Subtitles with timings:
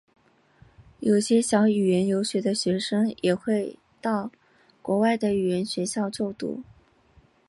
[0.99, 4.31] 有些想语言游学的学生也会到
[4.81, 6.63] 国外的语言学校就读。